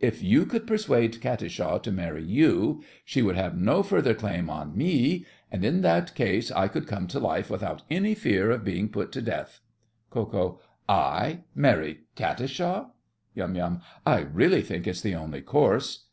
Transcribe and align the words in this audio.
If 0.00 0.22
you 0.22 0.46
could 0.46 0.68
persuade 0.68 1.20
Katisha 1.20 1.80
to 1.82 1.90
marry 1.90 2.22
you, 2.22 2.80
she 3.04 3.22
would 3.22 3.34
have 3.34 3.58
no 3.58 3.82
further 3.82 4.14
claim 4.14 4.48
on 4.48 4.78
me, 4.78 5.26
and 5.50 5.64
in 5.64 5.80
that 5.80 6.14
case 6.14 6.52
I 6.52 6.68
could 6.68 6.86
come 6.86 7.08
to 7.08 7.18
life 7.18 7.50
without 7.50 7.82
any 7.90 8.14
fear 8.14 8.52
of 8.52 8.62
being 8.62 8.88
put 8.88 9.10
to 9.10 9.20
death. 9.20 9.58
KO. 10.10 10.60
I 10.88 11.40
marry 11.56 12.02
Katisha! 12.14 12.92
YUM. 13.34 13.80
I 14.06 14.20
really 14.20 14.62
think 14.62 14.86
it's 14.86 15.00
the 15.02 15.16
only 15.16 15.40
course. 15.40 16.04